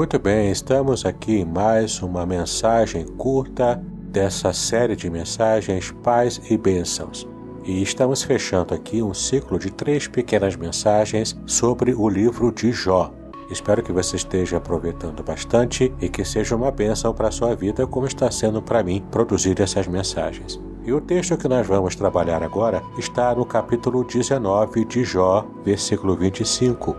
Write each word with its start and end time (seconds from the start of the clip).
Muito 0.00 0.18
bem, 0.18 0.50
estamos 0.50 1.04
aqui 1.04 1.40
em 1.40 1.44
mais 1.44 2.00
uma 2.00 2.24
mensagem 2.24 3.04
curta 3.04 3.78
dessa 4.10 4.50
série 4.50 4.96
de 4.96 5.10
mensagens 5.10 5.94
Paz 6.02 6.40
e 6.48 6.56
Bênçãos. 6.56 7.28
E 7.66 7.82
estamos 7.82 8.22
fechando 8.22 8.72
aqui 8.72 9.02
um 9.02 9.12
ciclo 9.12 9.58
de 9.58 9.70
três 9.70 10.08
pequenas 10.08 10.56
mensagens 10.56 11.38
sobre 11.44 11.92
o 11.92 12.08
livro 12.08 12.50
de 12.50 12.72
Jó. 12.72 13.12
Espero 13.50 13.82
que 13.82 13.92
você 13.92 14.16
esteja 14.16 14.56
aproveitando 14.56 15.22
bastante 15.22 15.92
e 16.00 16.08
que 16.08 16.24
seja 16.24 16.56
uma 16.56 16.70
bênção 16.70 17.12
para 17.12 17.28
a 17.28 17.30
sua 17.30 17.54
vida, 17.54 17.86
como 17.86 18.06
está 18.06 18.30
sendo 18.30 18.62
para 18.62 18.82
mim 18.82 19.04
produzir 19.10 19.60
essas 19.60 19.86
mensagens. 19.86 20.58
E 20.82 20.94
o 20.94 21.00
texto 21.02 21.36
que 21.36 21.46
nós 21.46 21.66
vamos 21.66 21.94
trabalhar 21.94 22.42
agora 22.42 22.82
está 22.96 23.34
no 23.34 23.44
capítulo 23.44 24.02
19 24.02 24.82
de 24.86 25.04
Jó, 25.04 25.46
versículo 25.62 26.16
25. 26.16 26.96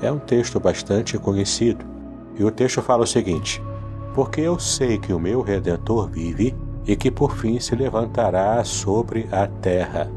É 0.00 0.12
um 0.12 0.20
texto 0.20 0.60
bastante 0.60 1.18
conhecido. 1.18 1.93
E 2.36 2.44
o 2.44 2.50
texto 2.50 2.82
fala 2.82 3.04
o 3.04 3.06
seguinte: 3.06 3.62
Porque 4.14 4.40
eu 4.40 4.58
sei 4.58 4.98
que 4.98 5.12
o 5.12 5.20
meu 5.20 5.40
redentor 5.42 6.08
vive 6.08 6.54
e 6.86 6.96
que 6.96 7.10
por 7.10 7.36
fim 7.36 7.58
se 7.58 7.74
levantará 7.74 8.62
sobre 8.64 9.28
a 9.30 9.46
terra. 9.46 10.10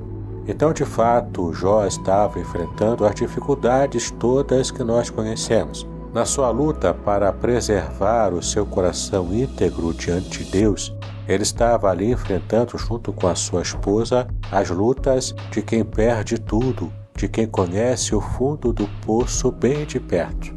Então, 0.47 0.71
de 0.71 0.85
fato, 0.85 1.53
Jó 1.53 1.85
estava 1.85 2.39
enfrentando 2.39 3.05
as 3.05 3.13
dificuldades 3.15 4.11
todas 4.11 4.71
que 4.71 4.83
nós 4.83 5.09
conhecemos. 5.09 5.87
Na 6.13 6.25
sua 6.25 6.49
luta 6.49 6.93
para 6.93 7.33
preservar 7.33 8.33
o 8.33 8.41
seu 8.41 8.65
coração 8.65 9.33
íntegro 9.33 9.93
diante 9.93 10.43
de 10.43 10.51
Deus, 10.51 10.95
ele 11.27 11.43
estava 11.43 11.89
ali 11.89 12.11
enfrentando, 12.11 12.77
junto 12.77 13.11
com 13.11 13.27
a 13.27 13.35
sua 13.35 13.61
esposa, 13.61 14.27
as 14.49 14.69
lutas 14.69 15.35
de 15.51 15.61
quem 15.61 15.83
perde 15.83 16.39
tudo, 16.39 16.91
de 17.15 17.27
quem 17.27 17.45
conhece 17.45 18.15
o 18.15 18.21
fundo 18.21 18.71
do 18.71 18.87
poço 19.05 19.51
bem 19.51 19.85
de 19.85 19.99
perto. 19.99 20.56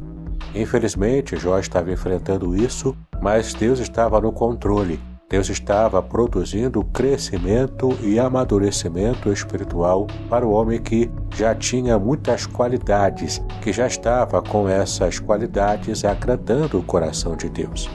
Infelizmente, 0.54 1.36
Jó 1.36 1.59
estava 1.59 1.93
enfrentando 1.93 2.56
isso, 2.56 2.96
mas 3.20 3.54
Deus 3.54 3.79
estava 3.79 4.20
no 4.20 4.32
controle. 4.32 5.01
Deus 5.29 5.48
estava 5.48 6.02
produzindo 6.02 6.82
crescimento 6.82 7.96
e 8.02 8.18
amadurecimento 8.18 9.32
espiritual 9.32 10.09
para 10.28 10.45
o 10.45 10.51
homem 10.51 10.82
que 10.82 11.09
já 11.37 11.54
tinha 11.54 11.96
muitas 12.01 12.46
qualidades, 12.46 13.40
que 13.62 13.73
já 13.73 13.87
estava 13.87 14.43
com 14.43 14.68
essas 14.68 15.21
qualidades 15.21 16.04
agradando 16.04 16.80
o 16.80 16.82
coração 16.82 17.37
de 17.37 17.48
Deus. 17.48 17.88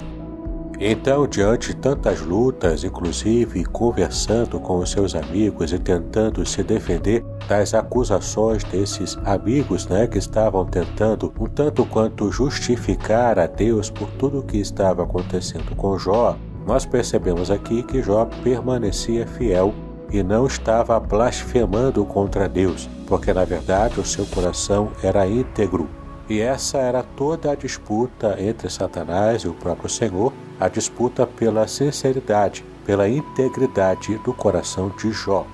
Então, 0.79 1.27
diante 1.27 1.69
de 1.69 1.75
tantas 1.75 2.21
lutas, 2.21 2.85
inclusive 2.85 3.65
conversando 3.65 4.57
com 4.57 4.79
os 4.79 4.91
seus 4.91 5.13
amigos 5.13 5.73
e 5.73 5.79
tentando 5.79 6.45
se 6.45 6.63
defender 6.63 7.23
das 7.47 7.73
acusações 7.73 8.63
desses 8.63 9.17
amigos 9.25 9.87
né, 9.87 10.07
que 10.07 10.17
estavam 10.17 10.65
tentando 10.65 11.33
um 11.39 11.45
tanto 11.45 11.85
quanto 11.85 12.31
justificar 12.31 13.37
a 13.39 13.47
Deus 13.47 13.89
por 13.89 14.09
tudo 14.11 14.39
o 14.39 14.43
que 14.43 14.57
estava 14.57 15.03
acontecendo 15.03 15.75
com 15.75 15.97
Jó, 15.97 16.37
nós 16.65 16.85
percebemos 16.85 17.51
aqui 17.51 17.83
que 17.83 18.01
Jó 18.01 18.27
permanecia 18.43 19.27
fiel 19.27 19.73
e 20.11 20.23
não 20.23 20.47
estava 20.47 20.99
blasfemando 20.99 22.05
contra 22.05 22.49
Deus, 22.49 22.89
porque 23.07 23.33
na 23.33 23.45
verdade 23.45 23.99
o 23.99 24.05
seu 24.05 24.25
coração 24.25 24.91
era 25.03 25.27
íntegro. 25.27 25.87
E 26.27 26.39
essa 26.39 26.79
era 26.79 27.03
toda 27.03 27.51
a 27.51 27.55
disputa 27.55 28.35
entre 28.39 28.67
Satanás 28.69 29.43
e 29.43 29.47
o 29.47 29.53
próprio 29.53 29.89
Senhor 29.89 30.33
a 30.59 30.67
disputa 30.67 31.27
pela 31.27 31.67
sinceridade, 31.67 32.65
pela 32.85 33.07
integridade 33.07 34.17
do 34.19 34.33
coração 34.33 34.91
de 34.97 35.11
Jó. 35.11 35.45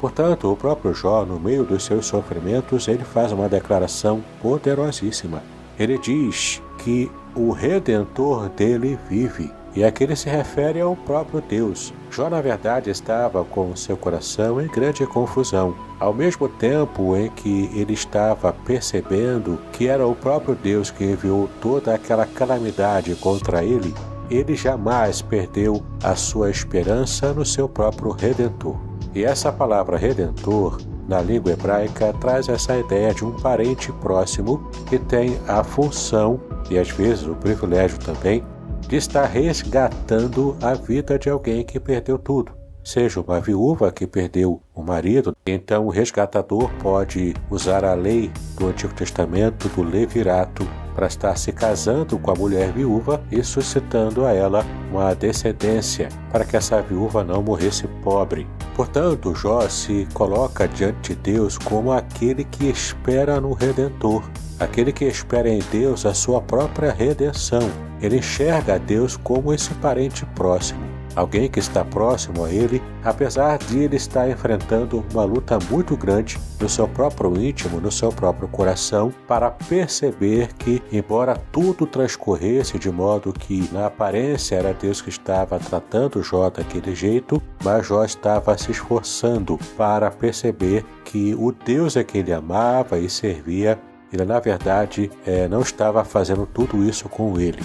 Portanto, 0.00 0.50
o 0.50 0.56
próprio 0.56 0.94
Jó, 0.94 1.26
no 1.26 1.38
meio 1.38 1.62
dos 1.62 1.84
seus 1.84 2.06
sofrimentos, 2.06 2.88
ele 2.88 3.04
faz 3.04 3.32
uma 3.32 3.50
declaração 3.50 4.24
poderosíssima. 4.40 5.42
Ele 5.78 5.98
diz 5.98 6.62
que 6.78 7.12
o 7.34 7.50
redentor 7.50 8.48
dele 8.48 8.98
vive. 9.10 9.52
E 9.76 9.84
aqui 9.84 10.02
ele 10.02 10.16
se 10.16 10.28
refere 10.28 10.80
ao 10.80 10.96
próprio 10.96 11.42
Deus. 11.46 11.92
Jó, 12.10 12.28
na 12.30 12.40
verdade, 12.40 12.90
estava 12.90 13.44
com 13.44 13.76
seu 13.76 13.96
coração 13.96 14.60
em 14.60 14.66
grande 14.66 15.06
confusão. 15.06 15.76
Ao 16.00 16.14
mesmo 16.14 16.48
tempo 16.48 17.14
em 17.14 17.28
que 17.30 17.70
ele 17.74 17.92
estava 17.92 18.52
percebendo 18.52 19.60
que 19.72 19.86
era 19.86 20.04
o 20.06 20.14
próprio 20.14 20.56
Deus 20.56 20.90
que 20.90 21.04
enviou 21.04 21.48
toda 21.60 21.94
aquela 21.94 22.26
calamidade 22.26 23.14
contra 23.16 23.62
ele, 23.62 23.94
ele 24.30 24.56
jamais 24.56 25.20
perdeu 25.20 25.82
a 26.02 26.16
sua 26.16 26.50
esperança 26.50 27.32
no 27.32 27.44
seu 27.44 27.68
próprio 27.68 28.10
Redentor. 28.10 28.89
E 29.14 29.24
essa 29.24 29.52
palavra 29.52 29.96
Redentor, 29.96 30.80
na 31.08 31.20
língua 31.20 31.52
hebraica, 31.52 32.12
traz 32.20 32.48
essa 32.48 32.78
ideia 32.78 33.12
de 33.12 33.24
um 33.24 33.32
parente 33.32 33.92
próximo 33.94 34.70
que 34.88 34.98
tem 34.98 35.38
a 35.48 35.64
função 35.64 36.40
e 36.70 36.78
às 36.78 36.90
vezes 36.90 37.26
o 37.26 37.34
privilégio 37.34 37.98
também 37.98 38.44
de 38.86 38.96
estar 38.96 39.24
resgatando 39.24 40.56
a 40.62 40.74
vida 40.74 41.18
de 41.18 41.28
alguém 41.28 41.64
que 41.64 41.80
perdeu 41.80 42.18
tudo. 42.18 42.52
Seja 42.82 43.20
uma 43.20 43.40
viúva 43.40 43.92
que 43.92 44.06
perdeu 44.06 44.62
o 44.74 44.82
marido, 44.82 45.36
então 45.46 45.86
o 45.86 45.90
resgatador 45.90 46.70
pode 46.82 47.34
usar 47.50 47.84
a 47.84 47.94
lei 47.94 48.32
do 48.56 48.68
Antigo 48.68 48.94
Testamento 48.94 49.68
do 49.68 49.82
levirato 49.82 50.66
para 51.00 51.06
estar 51.06 51.34
se 51.38 51.50
casando 51.50 52.18
com 52.18 52.30
a 52.30 52.34
mulher 52.34 52.72
viúva 52.72 53.22
e 53.32 53.42
suscitando 53.42 54.26
a 54.26 54.34
ela 54.34 54.66
uma 54.92 55.14
descendência, 55.14 56.10
para 56.30 56.44
que 56.44 56.58
essa 56.58 56.82
viúva 56.82 57.24
não 57.24 57.42
morresse 57.42 57.88
pobre. 58.04 58.46
Portanto, 58.76 59.34
Jó 59.34 59.66
se 59.66 60.06
coloca 60.12 60.68
diante 60.68 61.14
de 61.14 61.32
Deus 61.32 61.56
como 61.56 61.90
aquele 61.90 62.44
que 62.44 62.66
espera 62.66 63.40
no 63.40 63.54
Redentor, 63.54 64.22
aquele 64.58 64.92
que 64.92 65.06
espera 65.06 65.48
em 65.48 65.62
Deus 65.72 66.04
a 66.04 66.12
sua 66.12 66.42
própria 66.42 66.92
redenção. 66.92 67.70
Ele 68.02 68.18
enxerga 68.18 68.74
a 68.74 68.78
Deus 68.78 69.16
como 69.16 69.54
esse 69.54 69.72
parente 69.76 70.26
próximo 70.26 70.89
alguém 71.20 71.48
que 71.48 71.58
está 71.58 71.84
próximo 71.84 72.44
a 72.44 72.52
ele, 72.52 72.82
apesar 73.04 73.58
de 73.58 73.78
ele 73.78 73.96
estar 73.96 74.28
enfrentando 74.28 75.04
uma 75.12 75.24
luta 75.24 75.58
muito 75.70 75.96
grande 75.96 76.38
no 76.58 76.68
seu 76.68 76.88
próprio 76.88 77.40
íntimo, 77.40 77.80
no 77.80 77.90
seu 77.90 78.10
próprio 78.10 78.48
coração, 78.48 79.12
para 79.28 79.50
perceber 79.50 80.52
que, 80.54 80.82
embora 80.90 81.36
tudo 81.52 81.86
transcorresse 81.86 82.78
de 82.78 82.90
modo 82.90 83.32
que 83.32 83.68
na 83.72 83.86
aparência 83.86 84.56
era 84.56 84.72
Deus 84.72 85.00
que 85.00 85.10
estava 85.10 85.58
tratando 85.58 86.22
Jó 86.22 86.50
daquele 86.50 86.94
jeito, 86.94 87.42
mas 87.62 87.86
Jó 87.86 88.04
estava 88.04 88.56
se 88.56 88.70
esforçando 88.70 89.58
para 89.76 90.10
perceber 90.10 90.84
que 91.04 91.34
o 91.34 91.52
Deus 91.52 91.96
a 91.96 92.04
que 92.04 92.18
ele 92.18 92.32
amava 92.32 92.98
e 92.98 93.10
servia, 93.10 93.78
ele 94.12 94.24
na 94.24 94.40
verdade 94.40 95.10
é, 95.26 95.46
não 95.48 95.60
estava 95.60 96.04
fazendo 96.04 96.46
tudo 96.46 96.82
isso 96.82 97.08
com 97.08 97.38
ele. 97.38 97.62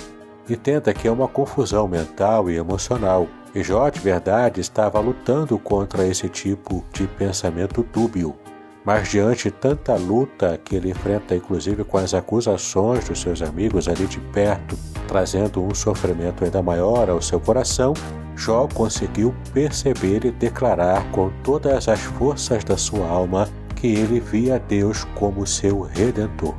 Entenda 0.49 0.93
que 0.93 1.07
é 1.07 1.11
uma 1.11 1.27
confusão 1.27 1.87
mental 1.87 2.51
e 2.51 2.55
emocional. 2.55 3.27
Jó, 3.63 3.89
de 3.89 3.99
verdade, 4.01 4.59
estava 4.59 4.99
lutando 4.99 5.57
contra 5.57 6.05
esse 6.05 6.27
tipo 6.27 6.83
de 6.91 7.07
pensamento 7.07 7.83
dúbio. 7.83 8.35
Mas 8.83 9.07
diante 9.07 9.49
tanta 9.49 9.95
luta 9.95 10.59
que 10.63 10.75
ele 10.75 10.91
enfrenta, 10.91 11.35
inclusive 11.35 11.83
com 11.83 11.97
as 11.97 12.13
acusações 12.13 13.07
dos 13.07 13.19
seus 13.21 13.41
amigos 13.41 13.87
ali 13.87 14.05
de 14.07 14.19
perto, 14.19 14.77
trazendo 15.07 15.63
um 15.63 15.73
sofrimento 15.73 16.43
ainda 16.43 16.61
maior 16.61 17.09
ao 17.09 17.21
seu 17.21 17.39
coração, 17.39 17.93
Jó 18.35 18.67
conseguiu 18.73 19.33
perceber 19.53 20.25
e 20.25 20.31
declarar 20.31 21.09
com 21.11 21.31
todas 21.41 21.87
as 21.87 22.01
forças 22.01 22.63
da 22.63 22.75
sua 22.75 23.07
alma 23.07 23.47
que 23.75 23.87
ele 23.87 24.19
via 24.19 24.59
Deus 24.59 25.05
como 25.15 25.47
seu 25.47 25.81
redentor. 25.81 26.53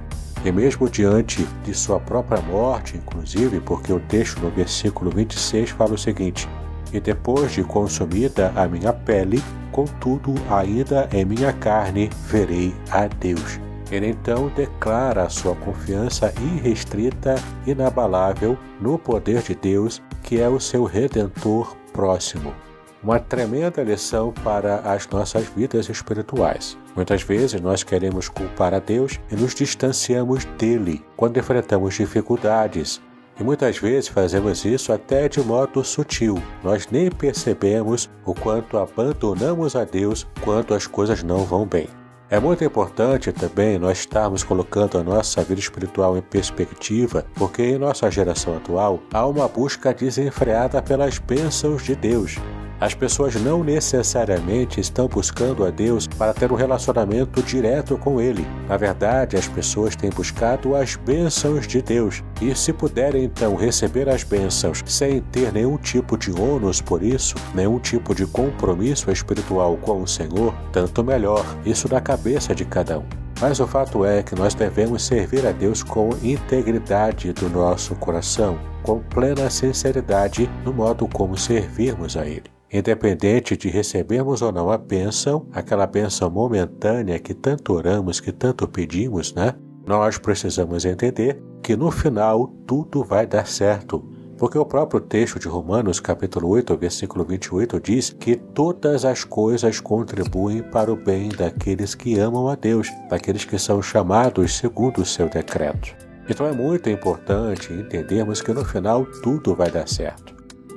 E 0.44 0.50
mesmo 0.50 0.88
diante 0.88 1.46
de 1.62 1.74
sua 1.74 2.00
própria 2.00 2.40
morte, 2.40 2.96
inclusive, 2.96 3.60
porque 3.60 3.92
o 3.92 4.00
texto 4.00 4.40
no 4.40 4.50
versículo 4.50 5.10
26 5.10 5.70
fala 5.70 5.94
o 5.94 5.98
seguinte: 5.98 6.48
E 6.96 7.00
depois 7.00 7.52
de 7.52 7.62
consumida 7.62 8.50
a 8.56 8.66
minha 8.66 8.90
pele, 8.90 9.42
contudo, 9.70 10.34
ainda 10.48 11.06
em 11.12 11.26
minha 11.26 11.52
carne 11.52 12.08
verei 12.26 12.74
a 12.90 13.06
Deus. 13.06 13.60
Ele 13.90 14.08
então 14.08 14.50
declara 14.56 15.28
sua 15.28 15.54
confiança 15.56 16.32
irrestrita, 16.40 17.34
inabalável 17.66 18.56
no 18.80 18.98
poder 18.98 19.42
de 19.42 19.54
Deus, 19.54 20.02
que 20.22 20.40
é 20.40 20.48
o 20.48 20.58
seu 20.58 20.84
redentor 20.84 21.76
próximo 21.92 22.54
uma 23.02 23.20
tremenda 23.20 23.84
lição 23.84 24.32
para 24.42 24.78
as 24.78 25.06
nossas 25.06 25.44
vidas 25.46 25.88
espirituais. 25.88 26.76
Muitas 26.96 27.22
vezes 27.22 27.60
nós 27.60 27.84
queremos 27.84 28.28
culpar 28.28 28.74
a 28.74 28.80
Deus 28.80 29.20
e 29.30 29.36
nos 29.36 29.54
distanciamos 29.54 30.44
dele 30.58 31.04
quando 31.16 31.38
enfrentamos 31.38 31.94
dificuldades. 31.94 33.00
E 33.38 33.44
muitas 33.44 33.78
vezes 33.78 34.08
fazemos 34.08 34.64
isso 34.64 34.92
até 34.92 35.28
de 35.28 35.40
modo 35.40 35.84
sutil. 35.84 36.42
Nós 36.64 36.88
nem 36.90 37.10
percebemos 37.10 38.08
o 38.24 38.34
quanto 38.34 38.78
abandonamos 38.78 39.76
a 39.76 39.84
Deus 39.84 40.26
quando 40.42 40.74
as 40.74 40.86
coisas 40.86 41.22
não 41.22 41.44
vão 41.44 41.66
bem. 41.66 41.88
É 42.28 42.40
muito 42.40 42.64
importante 42.64 43.30
também 43.30 43.78
nós 43.78 43.98
estarmos 43.98 44.42
colocando 44.42 44.98
a 44.98 45.02
nossa 45.02 45.44
vida 45.44 45.60
espiritual 45.60 46.16
em 46.16 46.22
perspectiva, 46.22 47.24
porque 47.34 47.62
em 47.62 47.78
nossa 47.78 48.10
geração 48.10 48.56
atual 48.56 49.00
há 49.12 49.24
uma 49.24 49.46
busca 49.46 49.94
desenfreada 49.94 50.82
pelas 50.82 51.18
bênçãos 51.18 51.84
de 51.84 51.94
Deus. 51.94 52.36
As 52.78 52.94
pessoas 52.94 53.34
não 53.36 53.64
necessariamente 53.64 54.80
estão 54.80 55.08
buscando 55.08 55.64
a 55.64 55.70
Deus 55.70 56.06
para 56.06 56.34
ter 56.34 56.52
um 56.52 56.54
relacionamento 56.56 57.42
direto 57.42 57.96
com 57.96 58.20
Ele. 58.20 58.46
Na 58.68 58.76
verdade, 58.76 59.36
as 59.36 59.48
pessoas 59.48 59.96
têm 59.96 60.10
buscado 60.10 60.76
as 60.76 60.94
bênçãos 60.94 61.66
de 61.66 61.80
Deus. 61.80 62.22
E 62.40 62.54
se 62.54 62.74
puderem 62.74 63.24
então 63.24 63.54
receber 63.54 64.10
as 64.10 64.22
bênçãos 64.22 64.82
sem 64.84 65.22
ter 65.22 65.52
nenhum 65.52 65.78
tipo 65.78 66.18
de 66.18 66.30
ônus 66.30 66.82
por 66.82 67.02
isso, 67.02 67.34
nenhum 67.54 67.78
tipo 67.78 68.14
de 68.14 68.26
compromisso 68.26 69.10
espiritual 69.10 69.78
com 69.78 70.02
o 70.02 70.06
Senhor, 70.06 70.54
tanto 70.70 71.02
melhor. 71.02 71.44
Isso 71.64 71.88
na 71.88 72.00
cabeça 72.00 72.54
de 72.54 72.66
cada 72.66 72.98
um. 72.98 73.06
Mas 73.40 73.58
o 73.58 73.66
fato 73.66 74.04
é 74.04 74.22
que 74.22 74.34
nós 74.34 74.54
devemos 74.54 75.02
servir 75.02 75.46
a 75.46 75.52
Deus 75.52 75.82
com 75.82 76.10
integridade 76.22 77.32
do 77.32 77.48
nosso 77.48 77.94
coração, 77.94 78.58
com 78.82 79.00
plena 79.00 79.48
sinceridade 79.48 80.50
no 80.64 80.72
modo 80.72 81.08
como 81.08 81.36
servirmos 81.36 82.16
a 82.16 82.26
Ele. 82.26 82.55
Independente 82.72 83.56
de 83.56 83.68
recebermos 83.68 84.42
ou 84.42 84.50
não 84.50 84.70
a 84.70 84.76
bênção, 84.76 85.46
aquela 85.52 85.86
bênção 85.86 86.28
momentânea 86.28 87.18
que 87.18 87.32
tanto 87.32 87.72
oramos, 87.72 88.18
que 88.18 88.32
tanto 88.32 88.66
pedimos, 88.66 89.32
né? 89.32 89.54
Nós 89.86 90.18
precisamos 90.18 90.84
entender 90.84 91.40
que 91.62 91.76
no 91.76 91.92
final 91.92 92.48
tudo 92.66 93.04
vai 93.04 93.24
dar 93.24 93.46
certo. 93.46 94.04
Porque 94.36 94.58
o 94.58 94.66
próprio 94.66 95.00
texto 95.00 95.38
de 95.38 95.48
Romanos, 95.48 96.00
capítulo 96.00 96.48
8, 96.48 96.76
versículo 96.76 97.24
28, 97.24 97.80
diz 97.80 98.10
que 98.10 98.36
todas 98.36 99.04
as 99.04 99.24
coisas 99.24 99.80
contribuem 99.80 100.62
para 100.62 100.92
o 100.92 100.96
bem 100.96 101.28
daqueles 101.28 101.94
que 101.94 102.18
amam 102.18 102.48
a 102.48 102.54
Deus, 102.54 102.88
daqueles 103.08 103.44
que 103.44 103.58
são 103.58 103.80
chamados 103.80 104.58
segundo 104.58 105.00
o 105.00 105.06
seu 105.06 105.28
decreto. 105.28 105.96
Então 106.28 106.44
é 106.44 106.52
muito 106.52 106.90
importante 106.90 107.72
entendermos 107.72 108.42
que 108.42 108.52
no 108.52 108.64
final 108.64 109.06
tudo 109.22 109.54
vai 109.54 109.70
dar 109.70 109.88
certo. 109.88 110.35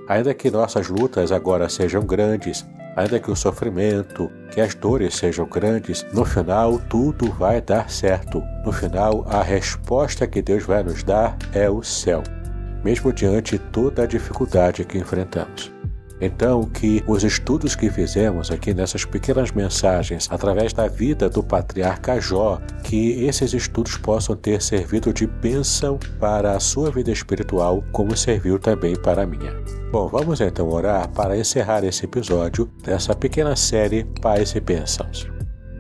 Ainda 0.10 0.34
que 0.34 0.50
nossas 0.50 0.90
lutas 0.90 1.32
agora 1.32 1.70
sejam 1.70 2.04
grandes, 2.04 2.68
ainda 2.96 3.20
que 3.20 3.30
o 3.30 3.36
sofrimento, 3.36 4.28
que 4.52 4.60
as 4.60 4.74
dores 4.74 5.16
sejam 5.16 5.46
grandes, 5.46 6.04
no 6.12 6.26
final 6.26 6.80
tudo 6.90 7.32
vai 7.32 7.62
dar 7.62 7.92
certo. 7.92 8.42
No 8.66 8.72
final, 8.72 9.24
a 9.30 9.44
resposta 9.44 10.26
que 10.26 10.42
Deus 10.42 10.64
vai 10.64 10.82
nos 10.82 11.04
dar 11.04 11.38
é 11.54 11.70
o 11.70 11.84
céu, 11.84 12.24
mesmo 12.84 13.14
diante 13.14 13.60
toda 13.60 14.02
a 14.02 14.08
dificuldade 14.08 14.84
que 14.84 14.98
enfrentamos. 14.98 15.72
Então, 16.20 16.64
que 16.64 17.04
os 17.08 17.24
estudos 17.24 17.76
que 17.76 17.90
fizemos 17.92 18.50
aqui 18.50 18.74
nessas 18.74 19.06
pequenas 19.06 19.52
mensagens, 19.52 20.28
através 20.32 20.74
da 20.74 20.88
vida 20.88 21.30
do 21.30 21.44
patriarca 21.44 22.20
Jó, 22.20 22.60
que 22.84 23.24
esses 23.26 23.54
estudos 23.54 23.96
possam 23.96 24.36
ter 24.36 24.60
servido 24.60 25.14
de 25.14 25.28
bênção 25.28 26.00
para 26.20 26.54
a 26.54 26.60
sua 26.60 26.90
vida 26.90 27.12
espiritual, 27.12 27.84
como 27.92 28.18
serviu 28.18 28.58
também 28.58 28.96
para 28.96 29.22
a 29.22 29.26
minha. 29.28 29.79
Bom, 29.92 30.08
vamos 30.08 30.40
então 30.40 30.70
orar 30.70 31.10
para 31.10 31.36
encerrar 31.36 31.84
esse 31.84 32.06
episódio 32.06 32.70
dessa 32.84 33.16
pequena 33.16 33.56
série 33.56 34.04
Pais 34.22 34.54
e 34.54 34.60
Bênçãos. 34.60 35.28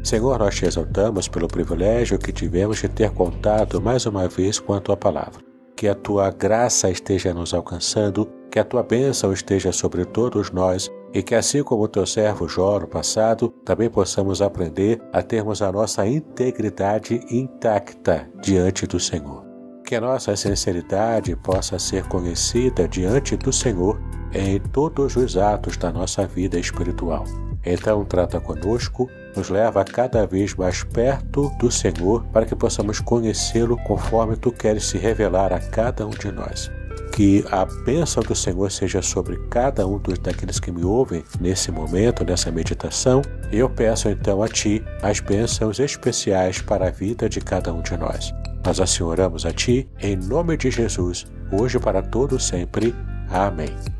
Senhor, 0.04 0.40
nós 0.40 0.56
te 0.56 0.66
exaltamos 0.66 1.28
pelo 1.28 1.48
privilégio 1.48 2.18
que 2.18 2.32
tivemos 2.32 2.80
de 2.80 2.88
ter 2.88 3.12
contado 3.12 3.80
mais 3.80 4.08
uma 4.08 4.28
vez 4.28 4.58
com 4.58 4.74
a 4.74 4.80
tua 4.80 4.98
palavra. 4.98 5.44
Que 5.78 5.88
a 5.88 5.94
tua 5.94 6.32
graça 6.32 6.90
esteja 6.90 7.36
nos 7.36 7.54
alcançando 7.54 8.28
que 8.50 8.58
a 8.58 8.64
tua 8.64 8.82
bênção 8.82 9.32
esteja 9.32 9.72
sobre 9.72 10.04
todos 10.06 10.50
nós 10.50 10.90
e 11.14 11.22
que, 11.22 11.36
assim 11.36 11.62
como 11.62 11.84
o 11.84 11.88
teu 11.88 12.06
servo 12.06 12.48
Jó 12.48 12.80
no 12.80 12.88
passado, 12.88 13.50
também 13.64 13.92
possamos 13.92 14.42
aprender 14.42 15.00
a 15.14 15.22
termos 15.22 15.62
a 15.62 15.72
nossa 15.72 16.08
integridade 16.08 17.20
intacta 17.30 18.28
diante 18.42 18.88
do 18.88 19.00
Senhor. 19.00 19.46
Que 19.86 19.96
a 19.96 20.02
nossa 20.02 20.36
sinceridade 20.36 21.36
possa 21.36 21.80
ser 21.80 22.08
conhecida 22.08 22.88
diante 22.88 23.36
do 23.36 23.52
Senhor 23.52 23.99
em 24.34 24.60
todos 24.60 25.16
os 25.16 25.38
atos 25.38 25.78
da 25.78 25.92
nossa 25.92 26.26
vida 26.26 26.60
espiritual. 26.60 27.26
Então, 27.66 28.06
trata 28.06 28.40
conosco, 28.40 29.10
nos 29.36 29.50
leva 29.50 29.84
cada 29.84 30.26
vez 30.26 30.56
mais 30.56 30.84
perto 30.84 31.50
do 31.60 31.70
Senhor 31.70 32.24
para 32.32 32.46
que 32.46 32.56
possamos 32.56 33.00
conhecê-lo 33.00 33.78
conforme 33.84 34.36
tu 34.36 34.52
queres 34.52 34.86
se 34.86 34.98
revelar 34.98 35.52
a 35.52 35.60
cada 35.60 36.06
um 36.06 36.12
de 36.12 36.32
nós 36.32 36.72
que 37.20 37.44
a 37.52 37.66
bênção 37.66 38.24
do 38.24 38.34
Senhor 38.34 38.72
seja 38.72 39.02
sobre 39.02 39.36
cada 39.50 39.86
um 39.86 39.98
dos 39.98 40.18
daqueles 40.20 40.58
que 40.58 40.72
me 40.72 40.86
ouvem 40.86 41.22
nesse 41.42 41.70
momento, 41.70 42.24
nessa 42.24 42.50
meditação. 42.50 43.22
Eu 43.52 43.70
peço 43.70 44.08
então 44.08 44.42
a 44.42 44.48
Ti 44.48 44.82
as 45.02 45.20
bênçãos 45.20 45.80
especiais 45.80 46.62
para 46.62 46.88
a 46.88 46.92
vida 46.92 47.28
de 47.28 47.42
cada 47.42 47.74
um 47.74 47.82
de 47.82 47.98
nós. 47.98 48.34
Nós 48.66 48.80
assim 48.80 49.04
oramos 49.04 49.46
a 49.46 49.52
Ti, 49.52 49.86
em 50.00 50.16
nome 50.16 50.56
de 50.56 50.72
Jesus, 50.72 51.26
hoje 51.52 51.78
para 51.78 52.02
todos 52.02 52.46
sempre. 52.46 52.96
Amém. 53.30 53.99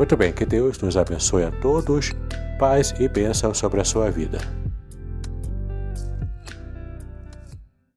Muito 0.00 0.16
bem, 0.16 0.32
que 0.32 0.46
Deus 0.46 0.78
nos 0.78 0.96
abençoe 0.96 1.44
a 1.44 1.50
todos, 1.50 2.10
paz 2.58 2.94
e 2.98 3.06
bênção 3.06 3.52
sobre 3.52 3.82
a 3.82 3.84
sua 3.84 4.10
vida. 4.10 4.38